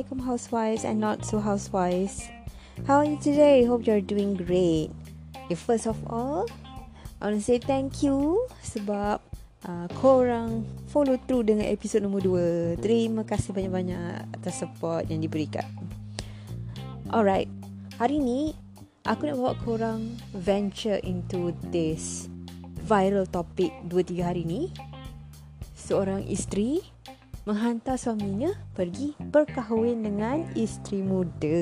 Assalamualaikum 0.00 0.24
housewives 0.24 0.82
and 0.88 0.96
not 0.96 1.28
so 1.28 1.44
housewives. 1.44 2.32
How 2.88 3.04
are 3.04 3.08
you 3.12 3.20
today? 3.20 3.68
Hope 3.68 3.84
you're 3.84 4.00
doing 4.00 4.32
great. 4.32 4.88
Okay, 5.44 5.52
first 5.52 5.84
of 5.84 6.00
all, 6.08 6.48
I 7.20 7.28
want 7.28 7.36
to 7.36 7.44
say 7.44 7.60
thank 7.60 8.00
you 8.00 8.48
sebab 8.64 9.20
uh, 9.68 9.86
korang 10.00 10.64
follow 10.88 11.20
through 11.28 11.52
dengan 11.52 11.68
episod 11.68 12.00
nombor 12.00 12.24
2. 12.24 12.80
Terima 12.80 13.28
kasih 13.28 13.52
banyak-banyak 13.52 14.40
atas 14.40 14.64
support 14.64 15.04
yang 15.12 15.20
diberikan. 15.20 15.68
Alright, 17.12 17.52
hari 18.00 18.24
ni 18.24 18.56
aku 19.04 19.28
nak 19.28 19.36
bawa 19.36 19.52
korang 19.60 20.16
venture 20.32 20.96
into 21.04 21.52
this 21.68 22.24
viral 22.88 23.28
topic 23.28 23.68
2-3 23.92 24.24
hari 24.24 24.48
ni. 24.48 24.72
Seorang 25.76 26.24
isteri 26.24 26.80
menghantar 27.48 27.96
suaminya 27.96 28.52
pergi 28.76 29.16
berkahwin 29.32 30.04
dengan 30.04 30.44
isteri 30.52 31.00
muda. 31.00 31.60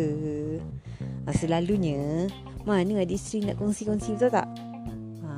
Ha, 1.24 1.30
selalunya, 1.30 2.26
mana 2.66 2.98
ada 2.98 3.12
isteri 3.14 3.46
nak 3.46 3.62
kongsi-kongsi 3.62 4.18
betul 4.18 4.30
tak? 4.34 4.48
Ha, 5.22 5.30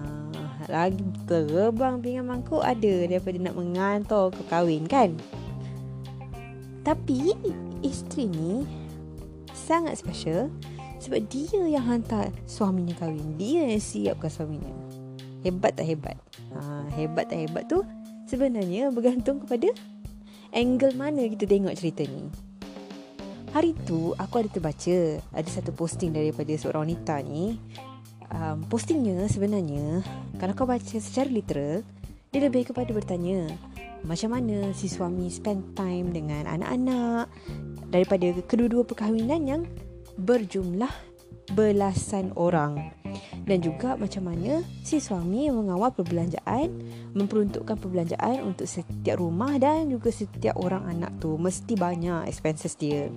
lagi 0.71 1.05
terbang 1.29 2.01
pinggan 2.01 2.25
mangkuk 2.25 2.65
ada 2.65 3.05
daripada 3.05 3.37
nak 3.37 3.55
mengantar 3.59 4.33
ke 4.33 4.43
kahwin 4.49 4.89
kan? 4.89 5.13
Tapi, 6.81 7.37
isteri 7.85 8.33
ni 8.33 8.65
sangat 9.53 10.01
special 10.01 10.49
sebab 11.01 11.21
dia 11.29 11.61
yang 11.69 11.85
hantar 11.85 12.33
suaminya 12.49 12.97
kahwin. 12.97 13.37
Dia 13.37 13.69
yang 13.69 13.83
siapkan 13.83 14.33
suaminya. 14.33 14.73
Hebat 15.45 15.77
tak 15.77 15.89
hebat? 15.89 16.17
Ha, 16.53 16.89
hebat 16.97 17.29
tak 17.29 17.45
hebat 17.45 17.65
tu 17.69 17.81
sebenarnya 18.29 18.93
bergantung 18.93 19.41
kepada 19.43 19.73
angle 20.51 20.95
mana 20.99 21.27
kita 21.31 21.47
tengok 21.47 21.75
cerita 21.79 22.03
ni. 22.07 22.27
Hari 23.51 23.75
tu 23.83 24.15
aku 24.15 24.47
ada 24.47 24.51
terbaca 24.51 24.99
ada 25.35 25.49
satu 25.51 25.75
posting 25.75 26.15
daripada 26.15 26.55
seorang 26.55 26.87
wanita 26.91 27.19
ni. 27.27 27.59
Um, 28.31 28.63
postingnya 28.71 29.27
sebenarnya 29.27 30.07
kalau 30.39 30.55
kau 30.55 30.63
baca 30.63 30.97
secara 31.03 31.27
literal 31.27 31.83
dia 32.31 32.47
lebih 32.47 32.71
kepada 32.71 32.95
bertanya 32.95 33.51
macam 34.07 34.39
mana 34.39 34.71
si 34.71 34.87
suami 34.87 35.27
spend 35.27 35.75
time 35.75 36.15
dengan 36.15 36.47
anak-anak 36.47 37.27
daripada 37.91 38.31
kedua-dua 38.47 38.87
perkahwinan 38.87 39.43
yang 39.51 39.63
berjumlah 40.15 40.95
belasan 41.59 42.31
orang 42.39 42.95
dan 43.51 43.59
juga 43.59 43.99
macam 43.99 44.31
mana 44.31 44.63
si 44.87 45.03
suami 45.03 45.51
mengawal 45.51 45.91
perbelanjaan 45.91 46.71
memperuntukkan 47.19 47.75
perbelanjaan 47.83 48.47
untuk 48.47 48.71
setiap 48.71 49.19
rumah 49.19 49.59
dan 49.59 49.91
juga 49.91 50.15
setiap 50.15 50.55
orang 50.55 50.87
anak 50.87 51.11
tu. 51.19 51.35
Mesti 51.35 51.75
banyak 51.75 52.31
expenses 52.31 52.79
dia. 52.79 53.11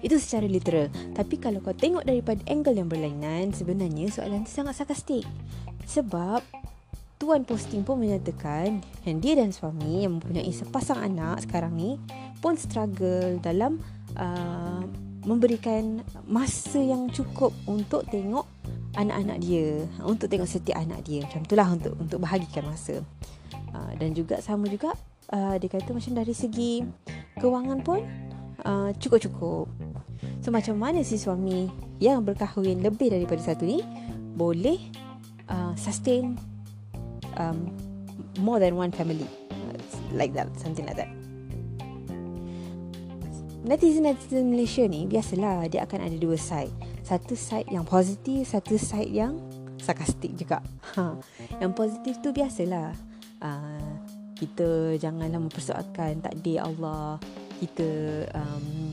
Itu 0.00 0.16
secara 0.16 0.48
literal. 0.48 0.88
Tapi 1.12 1.36
kalau 1.36 1.60
kau 1.60 1.76
tengok 1.76 2.08
daripada 2.08 2.40
angle 2.48 2.80
yang 2.80 2.88
berlainan 2.88 3.52
sebenarnya 3.52 4.08
soalan 4.08 4.48
itu 4.48 4.56
sangat 4.56 4.80
sarkastik. 4.80 5.28
Sebab 5.84 6.40
tuan 7.20 7.44
posting 7.44 7.84
pun 7.84 8.00
menyatakan 8.00 8.80
yang 9.04 9.18
dia 9.20 9.36
dan 9.36 9.52
suami 9.52 10.08
yang 10.08 10.16
mempunyai 10.16 10.52
sepasang 10.52 11.04
anak 11.04 11.44
sekarang 11.44 11.76
ni 11.76 12.00
pun 12.40 12.56
struggle 12.56 13.40
dalam 13.40 13.80
uh, 14.16 14.84
memberikan 15.26 16.06
masa 16.24 16.78
yang 16.78 17.10
cukup 17.10 17.50
untuk 17.66 18.06
tengok 18.06 18.46
anak-anak 18.96 19.38
dia 19.44 19.84
untuk 20.02 20.26
tengok 20.32 20.48
setiap 20.48 20.80
anak 20.80 21.04
dia. 21.04 21.22
Macam 21.28 21.44
itulah 21.44 21.68
untuk 21.68 21.94
untuk 22.00 22.18
bahagikan 22.24 22.64
masa. 22.66 23.04
Uh, 23.76 23.92
dan 24.00 24.16
juga 24.16 24.40
sama 24.40 24.66
juga 24.72 24.96
uh, 25.30 25.54
dia 25.60 25.68
kata 25.68 25.92
macam 25.92 26.12
dari 26.16 26.32
segi 26.32 26.80
kewangan 27.36 27.84
pun 27.84 28.00
uh, 28.64 28.90
cukup-cukup. 28.96 29.68
So 30.40 30.48
macam 30.48 30.80
mana 30.80 31.04
si 31.04 31.20
suami 31.20 31.68
yang 32.00 32.24
berkahwin 32.24 32.80
lebih 32.80 33.12
daripada 33.12 33.42
satu 33.44 33.68
ni 33.68 33.84
boleh 34.36 34.80
uh, 35.52 35.76
sustain 35.76 36.36
um, 37.36 37.68
more 38.40 38.58
than 38.58 38.74
one 38.74 38.90
family? 38.90 39.28
Like 40.14 40.32
that 40.38 40.48
something 40.56 40.88
like 40.88 40.96
that. 40.96 41.10
Netizen-netizen 43.66 44.46
Malaysia 44.46 44.86
ni 44.86 45.10
biasalah 45.10 45.66
dia 45.66 45.82
akan 45.82 46.06
ada 46.06 46.16
dua 46.16 46.38
side 46.38 46.85
satu 47.06 47.38
side 47.38 47.70
yang 47.70 47.86
positif, 47.86 48.50
satu 48.50 48.74
side 48.74 49.14
yang 49.14 49.38
sarkastik 49.78 50.34
juga. 50.34 50.58
Ha. 50.98 51.14
Yang 51.62 51.72
positif 51.78 52.18
tu 52.18 52.34
biasalah. 52.34 52.90
Uh, 53.38 53.94
kita 54.34 54.98
janganlah 54.98 55.38
mempersoalkan 55.38 56.18
takdir 56.18 56.66
Allah. 56.66 57.22
Kita 57.62 57.88
um, 58.34 58.90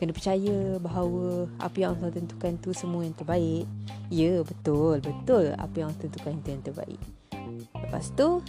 kena 0.00 0.16
percaya 0.16 0.80
bahawa 0.80 1.44
apa 1.60 1.76
yang 1.76 1.92
Allah 2.00 2.10
tentukan 2.16 2.56
tu 2.64 2.72
semua 2.72 3.04
yang 3.04 3.12
terbaik. 3.12 3.68
Ya, 4.08 4.40
betul. 4.40 5.04
Betul 5.04 5.52
apa 5.60 5.74
yang 5.76 5.92
Allah 5.92 6.00
tentukan 6.00 6.32
itu 6.40 6.48
yang 6.48 6.64
terbaik. 6.64 7.00
Lepas 7.76 8.08
tu, 8.16 8.40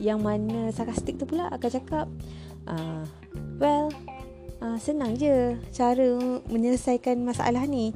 yang 0.00 0.24
mana 0.24 0.72
sarkastik 0.72 1.20
tu 1.20 1.28
pula 1.28 1.52
akan 1.52 1.68
cakap, 1.68 2.08
uh, 2.64 3.04
well, 3.60 3.92
uh, 4.64 4.78
senang 4.80 5.18
je 5.20 5.58
cara 5.74 6.08
menyelesaikan 6.48 7.20
masalah 7.20 7.68
ni 7.68 7.92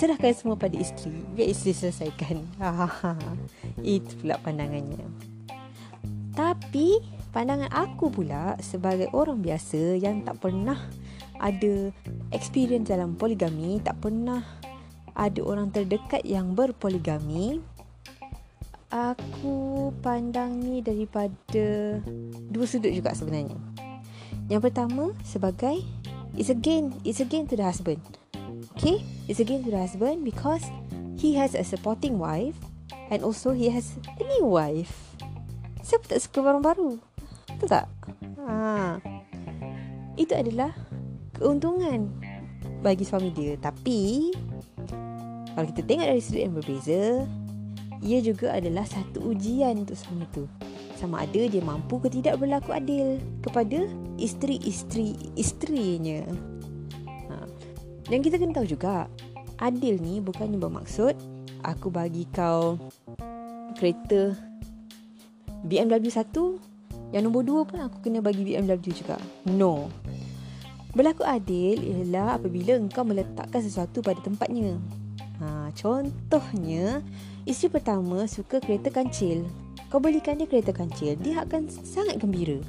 serahkan 0.00 0.32
semua 0.32 0.56
pada 0.56 0.80
isteri 0.80 1.20
biar 1.36 1.52
isteri 1.52 1.76
selesaikan. 1.76 2.40
Itu 3.84 4.16
pula 4.24 4.40
pandangannya. 4.40 5.04
Tapi 6.32 7.04
pandangan 7.36 7.68
aku 7.68 8.08
pula 8.08 8.56
sebagai 8.64 9.12
orang 9.12 9.44
biasa 9.44 10.00
yang 10.00 10.24
tak 10.24 10.40
pernah 10.40 10.80
ada 11.36 11.92
experience 12.32 12.88
dalam 12.88 13.12
poligami 13.12 13.76
tak 13.84 14.00
pernah 14.00 14.40
ada 15.12 15.40
orang 15.44 15.68
terdekat 15.68 16.24
yang 16.24 16.56
berpoligami 16.56 17.60
aku 18.88 19.92
pandang 20.00 20.64
ni 20.64 20.80
daripada 20.80 22.00
dua 22.48 22.64
sudut 22.64 22.88
juga 22.88 23.12
sebenarnya. 23.12 23.60
Yang 24.48 24.72
pertama 24.72 25.12
sebagai 25.28 25.84
it's 26.40 26.48
again 26.48 26.96
it's 27.04 27.20
again 27.20 27.44
to 27.44 27.52
the 27.52 27.64
husband 27.68 28.00
Okay, 28.80 29.04
it's 29.28 29.44
again 29.44 29.60
the 29.60 29.76
husband 29.76 30.24
because 30.24 30.64
he 31.20 31.36
has 31.36 31.52
a 31.52 31.60
supporting 31.60 32.16
wife 32.16 32.56
and 33.12 33.20
also 33.20 33.52
he 33.52 33.68
has 33.68 33.92
a 34.16 34.24
new 34.24 34.48
wife. 34.48 35.20
Siapa 35.84 36.08
tak 36.08 36.24
suka 36.24 36.40
barang 36.40 36.64
baru? 36.64 36.96
Betul 37.60 37.68
tak? 37.68 37.92
Ha. 38.40 38.96
Itu 40.16 40.32
adalah 40.32 40.72
keuntungan 41.36 42.08
bagi 42.80 43.04
suami 43.04 43.28
dia. 43.36 43.60
Tapi, 43.60 44.32
kalau 45.52 45.66
kita 45.76 45.84
tengok 45.84 46.06
dari 46.16 46.22
sudut 46.24 46.40
yang 46.40 46.56
berbeza, 46.56 47.28
ia 48.00 48.24
juga 48.24 48.56
adalah 48.56 48.88
satu 48.88 49.28
ujian 49.28 49.84
untuk 49.84 50.00
suami 50.00 50.24
tu. 50.32 50.48
Sama 50.96 51.28
ada 51.28 51.42
dia 51.52 51.60
mampu 51.60 52.00
ke 52.00 52.08
tidak 52.08 52.40
berlaku 52.40 52.72
adil 52.72 53.20
kepada 53.44 53.84
isteri-isteri 54.16 55.36
isterinya. 55.36 56.49
Dan 58.10 58.26
kita 58.26 58.36
kena 58.42 58.52
tahu 58.52 58.66
juga 58.66 59.06
Adil 59.62 60.02
ni 60.02 60.18
bukannya 60.18 60.58
bermaksud 60.58 61.14
Aku 61.62 61.94
bagi 61.94 62.26
kau 62.34 62.74
Kereta 63.78 64.34
BMW 65.62 66.10
1 66.10 67.14
Yang 67.14 67.22
nombor 67.22 67.42
2 67.46 67.70
pun 67.70 67.78
aku 67.82 67.96
kena 68.06 68.22
bagi 68.22 68.42
BMW 68.46 68.90
juga. 68.90 69.18
No. 69.50 69.90
Berlaku 70.90 71.22
adil 71.22 71.78
ialah 71.82 72.38
apabila 72.38 72.74
engkau 72.74 73.06
meletakkan 73.06 73.62
sesuatu 73.62 74.02
pada 74.02 74.18
tempatnya. 74.22 74.78
Ha, 75.42 75.70
Contohnya 75.74 77.02
Isteri 77.46 77.78
pertama 77.78 78.26
suka 78.30 78.62
kereta 78.62 78.94
kancil. 78.94 79.42
Kau 79.90 79.98
belikan 79.98 80.38
dia 80.38 80.46
kereta 80.46 80.70
kancil 80.70 81.18
Dia 81.18 81.42
akan 81.42 81.66
sangat 81.66 82.22
gembira. 82.22 82.62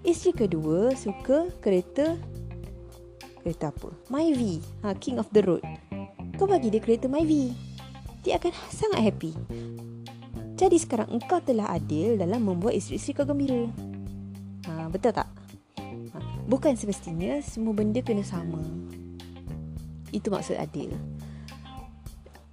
Isteri 0.00 0.48
kedua 0.48 0.96
suka 0.96 1.52
kereta 1.60 2.16
kereta 3.42 3.70
apa? 3.70 3.90
Myvi, 4.10 4.60
ha, 4.82 4.94
King 4.98 5.22
of 5.22 5.30
the 5.30 5.42
Road. 5.42 5.64
Kau 6.38 6.46
bagi 6.46 6.70
dia 6.70 6.82
kereta 6.82 7.10
Myvi. 7.10 7.54
Dia 8.22 8.38
akan 8.38 8.52
sangat 8.70 9.00
happy. 9.02 9.32
Jadi 10.58 10.76
sekarang 10.78 11.14
engkau 11.14 11.38
telah 11.38 11.70
adil 11.70 12.18
dalam 12.18 12.42
membuat 12.42 12.74
isteri-isteri 12.74 13.14
kau 13.14 13.26
gembira. 13.30 13.70
Ha, 14.66 14.90
betul 14.90 15.14
tak? 15.14 15.30
Ha, 15.78 16.18
bukan 16.50 16.74
semestinya 16.74 17.38
semua 17.40 17.74
benda 17.78 18.02
kena 18.02 18.26
sama. 18.26 18.58
Itu 20.10 20.34
maksud 20.34 20.58
adil. 20.58 20.90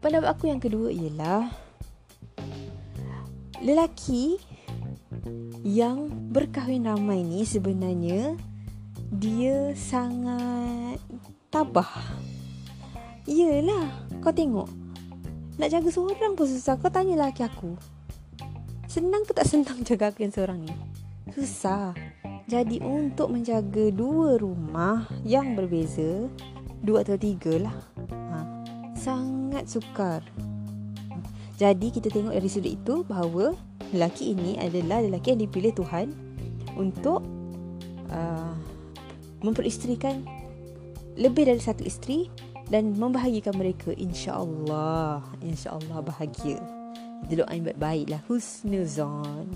Pendapat 0.06 0.30
aku 0.38 0.54
yang 0.54 0.62
kedua 0.62 0.94
ialah 0.94 1.50
lelaki 3.66 4.38
yang 5.66 6.14
berkahwin 6.30 6.86
ramai 6.86 7.26
ni 7.26 7.42
sebenarnya 7.42 8.38
dia 9.13 9.72
sangat 9.78 10.98
tabah. 11.54 11.90
Yelah, 13.25 13.90
kau 14.22 14.34
tengok. 14.34 14.69
Nak 15.57 15.69
jaga 15.72 15.90
seorang 15.90 16.34
pun 16.34 16.46
susah. 16.46 16.78
Kau 16.78 16.90
tanya 16.90 17.18
lelaki 17.18 17.46
aku. 17.46 17.78
Senang 18.90 19.25
ke 19.25 19.34
tak 19.34 19.50
senang 19.50 19.81
jaga 19.88 20.13
aku 20.13 20.25
yang 20.25 20.34
seorang 20.34 20.62
ni? 20.62 20.74
Susah. 21.34 21.94
Jadi 22.46 22.78
untuk 22.86 23.34
menjaga 23.34 23.90
dua 23.90 24.38
rumah 24.38 25.10
yang 25.25 25.58
berbeza, 25.58 26.30
dua 26.86 27.01
atau 27.01 27.18
tiga 27.18 27.58
lah, 27.58 27.78
ha, 28.30 28.38
sangat 28.94 29.66
sukar. 29.66 30.22
Jadi 31.58 31.90
kita 31.90 32.13
tengok 32.13 32.38
dari 32.38 32.46
sudut 32.46 32.69
itu 32.69 33.01
bahawa 33.01 33.58
lelaki 33.90 34.38
ini 34.38 34.62
adalah 34.62 35.01
lelaki 35.01 35.34
yang 35.34 35.42
dipilih 35.42 35.74
Tuhan 35.74 36.13
untuk 36.78 37.25
memperisterikan 39.42 40.24
lebih 41.16 41.48
dari 41.48 41.62
satu 41.64 41.84
isteri 41.88 42.28
dan 42.68 42.98
membahagikan 42.98 43.56
mereka 43.56 43.94
insya-Allah 43.96 45.24
insya-Allah 45.42 46.00
bahagia. 46.02 46.60
Kita 47.26 47.46
doain 47.46 47.64
baik-baik 47.64 48.12
lah 48.12 48.22
husnuzon. 48.28 49.48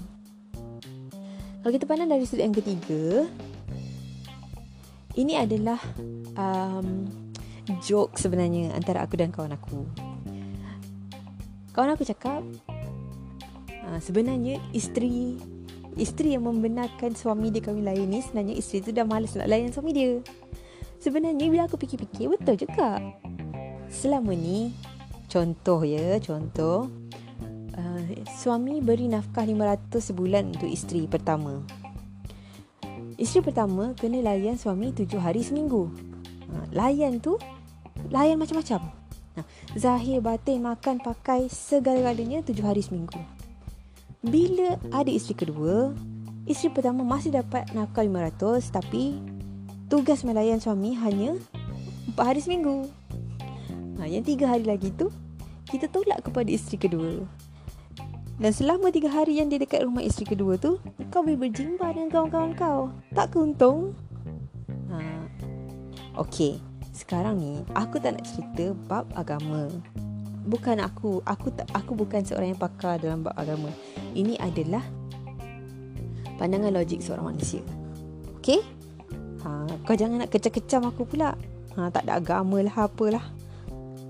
Kalau 1.59 1.71
kita 1.75 1.83
pandang 1.83 2.07
dari 2.07 2.23
sudut 2.23 2.47
yang 2.47 2.55
ketiga 2.55 3.27
ini 5.19 5.35
adalah 5.35 5.81
um, 6.39 7.03
joke 7.83 8.15
sebenarnya 8.15 8.71
antara 8.71 9.03
aku 9.03 9.19
dan 9.19 9.33
kawan 9.35 9.51
aku. 9.51 9.83
Kawan 11.75 11.99
aku 11.99 12.07
cakap 12.07 12.41
uh, 13.83 13.99
sebenarnya 13.99 14.63
isteri 14.71 15.35
isteri 15.99 16.33
yang 16.33 16.47
membenarkan 16.47 17.13
suami 17.13 17.51
dia 17.51 17.59
kahwin 17.59 17.83
lain 17.83 18.07
ni 18.07 18.23
sebenarnya 18.23 18.55
isteri 18.55 18.79
tu 18.79 18.91
dah 18.95 19.03
malas 19.03 19.35
nak 19.35 19.51
layan 19.51 19.69
suami 19.75 19.91
dia. 19.91 20.23
Sebenarnya 20.99 21.45
bila 21.51 21.67
aku 21.67 21.75
fikir-fikir 21.79 22.31
betul 22.31 22.55
juga. 22.59 22.99
Selama 23.91 24.31
ni 24.31 24.71
contoh 25.27 25.83
ya, 25.83 26.19
contoh 26.23 26.87
uh, 27.75 28.01
suami 28.39 28.79
beri 28.79 29.11
nafkah 29.11 29.43
500 29.43 29.99
sebulan 29.99 30.43
untuk 30.55 30.71
isteri 30.71 31.07
pertama. 31.07 31.63
Isteri 33.19 33.51
pertama 33.51 33.91
kena 33.99 34.23
layan 34.23 34.55
suami 34.55 34.95
7 34.95 35.07
hari 35.19 35.43
seminggu. 35.43 35.91
Uh, 36.47 36.65
layan 36.71 37.19
tu 37.19 37.35
layan 38.11 38.39
macam-macam. 38.39 38.95
Zahir, 39.79 40.19
batin, 40.19 40.63
makan, 40.63 40.99
pakai 40.99 41.47
segala-galanya 41.47 42.43
7 42.43 42.59
hari 42.59 42.83
seminggu. 42.83 43.38
Bila 44.19 44.75
ada 44.91 45.07
isteri 45.07 45.47
kedua, 45.47 45.95
isteri 46.43 46.75
pertama 46.75 47.07
masih 47.07 47.31
dapat 47.31 47.71
nafkah 47.71 48.03
500 48.03 48.67
tapi 48.67 49.15
tugas 49.87 50.27
melayan 50.27 50.59
suami 50.59 50.91
hanya 50.99 51.39
4 52.11 52.19
hari 52.19 52.43
seminggu. 52.43 52.91
Ha, 53.95 54.11
yang 54.11 54.27
3 54.27 54.43
hari 54.43 54.67
lagi 54.67 54.91
tu, 54.91 55.07
kita 55.71 55.87
tolak 55.87 56.19
kepada 56.27 56.51
isteri 56.51 56.75
kedua. 56.75 57.23
Dan 58.35 58.51
selama 58.51 58.91
3 58.91 59.07
hari 59.07 59.39
yang 59.39 59.47
dia 59.47 59.55
dekat 59.55 59.87
rumah 59.87 60.03
isteri 60.03 60.35
kedua 60.35 60.59
tu, 60.59 60.83
kau 61.15 61.23
boleh 61.23 61.39
berjimba 61.39 61.95
dengan 61.95 62.11
kawan-kawan 62.11 62.51
kau. 62.59 62.81
Tak 63.15 63.31
keuntung? 63.31 63.95
Ha. 64.91 64.99
Okay, 66.19 66.59
sekarang 66.91 67.39
ni 67.39 67.63
aku 67.71 68.03
tak 68.03 68.19
nak 68.19 68.27
cerita 68.27 68.75
bab 68.91 69.07
agama. 69.15 69.71
Bukan 70.43 70.83
aku, 70.83 71.23
aku 71.23 71.55
tak 71.55 71.71
aku 71.71 71.95
bukan 71.95 72.19
seorang 72.19 72.51
yang 72.51 72.59
pakar 72.59 72.99
dalam 72.99 73.23
bab 73.23 73.31
agama. 73.39 73.71
Ini 74.13 74.39
adalah 74.41 74.83
pandangan 76.39 76.73
logik 76.73 77.03
seorang 77.03 77.35
manusia. 77.35 77.61
Okay? 78.39 78.63
ha, 79.43 79.67
Kau 79.85 79.95
jangan 79.95 80.25
nak 80.25 80.31
kecam-kecam 80.31 80.89
aku 80.89 81.05
pula. 81.05 81.35
Ha, 81.77 81.91
Tak 81.93 82.07
ada 82.07 82.17
agama 82.17 82.63
lah 82.63 82.89
apalah. 82.89 83.25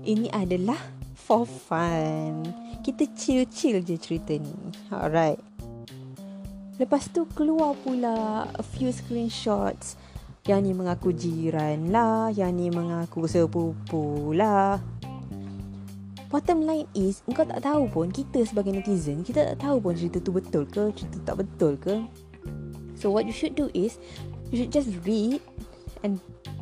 Ini 0.00 0.32
adalah 0.32 0.78
for 1.12 1.44
fun. 1.44 2.46
Kita 2.80 3.04
chill-chill 3.12 3.84
je 3.84 4.00
cerita 4.00 4.32
ni. 4.32 4.54
Alright. 4.88 5.36
Lepas 6.80 7.12
tu 7.12 7.28
keluar 7.36 7.76
pula 7.76 8.48
a 8.48 8.64
few 8.64 8.88
screenshots. 8.88 10.00
Yang 10.48 10.60
ni 10.64 10.72
mengaku 10.72 11.12
jiran 11.12 11.92
lah 11.92 12.32
Yang 12.32 12.52
ni 12.56 12.66
mengaku 12.72 13.28
sepupu 13.28 14.32
lah 14.32 14.80
Bottom 16.30 16.62
line 16.62 16.86
is 16.94 17.26
Engkau 17.26 17.42
tak 17.42 17.66
tahu 17.66 17.90
pun 17.90 18.06
Kita 18.14 18.38
sebagai 18.46 18.70
netizen 18.70 19.26
Kita 19.26 19.50
tak 19.54 19.66
tahu 19.66 19.82
pun 19.82 19.98
cerita 19.98 20.22
tu 20.22 20.30
betul 20.30 20.62
ke 20.62 20.94
Cerita 20.94 21.18
tak 21.26 21.42
betul 21.42 21.74
ke 21.74 22.06
So 22.94 23.10
what 23.10 23.26
you 23.26 23.34
should 23.34 23.58
do 23.58 23.66
is 23.74 23.98
You 24.50 24.62
should 24.62 24.74
just 24.74 24.90
read 25.06 25.42
and 26.02 26.18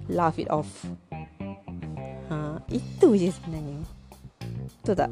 laugh 0.09 0.37
it 0.37 0.49
off. 0.53 0.69
Ha, 2.29 2.61
itu 2.69 3.09
je 3.17 3.33
sebenarnya. 3.33 3.81
Betul 4.81 4.95
tak? 4.97 5.11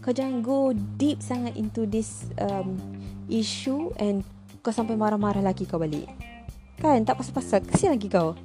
Kau 0.00 0.12
jangan 0.12 0.40
go 0.40 0.72
deep 0.96 1.20
sangat 1.20 1.56
into 1.56 1.84
this 1.84 2.28
um, 2.40 2.76
issue 3.28 3.92
and 4.00 4.24
kau 4.60 4.72
sampai 4.72 4.96
marah-marah 4.96 5.44
lagi 5.44 5.68
kau 5.68 5.80
balik. 5.80 6.08
Kan? 6.80 7.04
Tak 7.04 7.20
pasal-pasal. 7.20 7.64
Kesian 7.64 7.96
lagi 7.96 8.08
kau. 8.08 8.36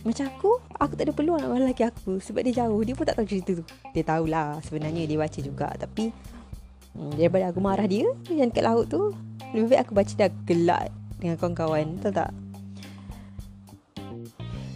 Macam 0.00 0.24
aku, 0.32 0.50
aku 0.80 0.92
tak 0.96 1.04
ada 1.08 1.12
peluang 1.12 1.44
marah 1.44 1.68
lagi 1.68 1.84
aku. 1.84 2.16
Sebab 2.24 2.40
dia 2.40 2.64
jauh. 2.64 2.80
Dia 2.80 2.96
pun 2.96 3.04
tak 3.04 3.20
tahu 3.20 3.28
cerita 3.28 3.52
tu. 3.60 3.64
Dia 3.92 4.04
tahulah 4.04 4.56
sebenarnya 4.64 5.04
dia 5.04 5.20
baca 5.20 5.38
juga. 5.44 5.68
Tapi 5.76 6.08
hmm, 6.96 7.20
daripada 7.20 7.52
aku 7.52 7.60
marah 7.60 7.84
dia 7.84 8.08
yang 8.32 8.48
dekat 8.48 8.64
laut 8.64 8.88
tu, 8.88 9.12
lebih 9.52 9.76
baik 9.76 9.80
aku 9.84 9.92
baca 9.98 10.12
dah 10.14 10.30
gelak 10.46 10.84
dengan 11.18 11.36
kawan-kawan 11.36 11.86
Tahu 12.00 12.12
tak? 12.14 12.30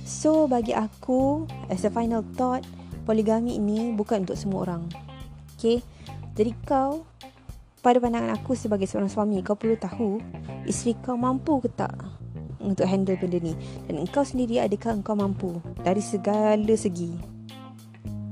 So 0.05 0.44
bagi 0.50 0.76
aku 0.76 1.49
As 1.73 1.87
a 1.87 1.91
final 1.91 2.26
thought 2.37 2.67
Poligami 3.09 3.56
ini 3.56 3.94
bukan 3.94 4.29
untuk 4.29 4.37
semua 4.37 4.69
orang 4.69 4.85
Okay 5.56 5.81
Jadi 6.37 6.53
kau 6.67 7.06
Pada 7.81 8.03
pandangan 8.03 8.37
aku 8.37 8.53
sebagai 8.59 8.85
seorang 8.85 9.09
suami 9.09 9.41
Kau 9.41 9.56
perlu 9.56 9.79
tahu 9.79 10.21
Isteri 10.69 10.99
kau 11.00 11.17
mampu 11.17 11.61
ke 11.62 11.69
tak 11.73 11.94
Untuk 12.64 12.88
handle 12.88 13.20
benda 13.20 13.38
ni 13.44 13.52
Dan 13.84 14.00
engkau 14.00 14.25
sendiri 14.25 14.64
adakah 14.64 14.96
engkau 14.96 15.12
mampu 15.12 15.61
Dari 15.84 16.00
segala 16.00 16.75
segi 16.75 17.12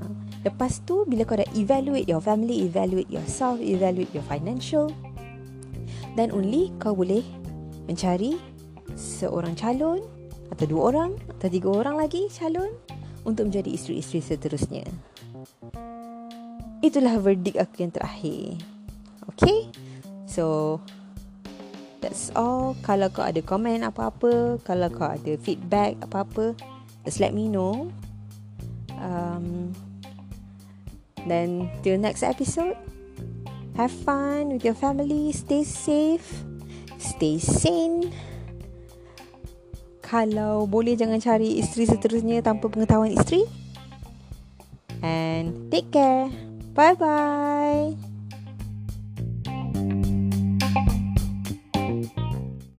ha. 0.01 0.09
Lepas 0.49 0.81
tu 0.89 1.05
bila 1.05 1.29
kau 1.29 1.37
dah 1.37 1.47
evaluate 1.53 2.09
your 2.09 2.25
family 2.25 2.65
Evaluate 2.65 3.13
yourself 3.13 3.61
Evaluate 3.61 4.11
your 4.17 4.25
financial 4.25 4.89
Dan 6.17 6.33
only 6.33 6.73
kau 6.81 6.97
boleh 6.97 7.23
mencari 7.85 8.41
seorang 8.97 9.57
calon 9.57 10.01
atau 10.53 10.65
dua 10.69 10.83
orang 10.93 11.11
atau 11.37 11.49
tiga 11.49 11.69
orang 11.73 11.97
lagi 11.97 12.29
calon 12.29 12.71
untuk 13.25 13.49
menjadi 13.49 13.73
isteri-isteri 13.73 14.21
seterusnya. 14.21 14.85
Itulah 16.83 17.17
verdict 17.23 17.57
aku 17.63 17.87
yang 17.87 17.95
terakhir. 17.95 18.59
Okay? 19.35 19.71
So, 20.27 20.79
that's 22.03 22.35
all. 22.35 22.75
Kalau 22.83 23.09
kau 23.09 23.23
ada 23.23 23.39
komen 23.41 23.87
apa-apa, 23.87 24.59
kalau 24.67 24.91
kau 24.91 25.07
ada 25.07 25.39
feedback 25.39 25.97
apa-apa, 26.03 26.59
just 27.07 27.23
let 27.23 27.31
me 27.31 27.47
know. 27.47 27.89
Um, 28.99 29.71
then, 31.31 31.71
till 31.87 31.97
next 31.97 32.27
episode, 32.27 32.75
have 33.79 33.95
fun 33.95 34.59
with 34.59 34.67
your 34.67 34.77
family, 34.77 35.31
stay 35.31 35.63
safe 35.63 36.43
stay 37.03 37.43
sane. 37.43 38.09
Kalau 40.01 40.71
boleh 40.71 40.95
jangan 40.95 41.19
cari 41.19 41.59
isteri 41.59 41.89
seterusnya 41.91 42.45
tanpa 42.45 42.71
pengetahuan 42.71 43.11
isteri. 43.11 43.43
And 45.03 45.67
take 45.73 45.91
care. 45.91 46.31
Bye 46.73 46.95
bye. 46.95 48.02